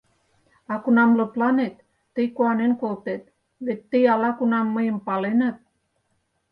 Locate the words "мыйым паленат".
4.75-5.57